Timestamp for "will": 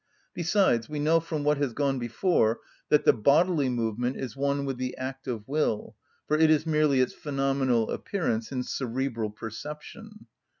5.47-5.95